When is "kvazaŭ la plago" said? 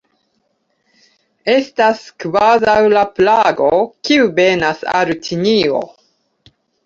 2.23-3.69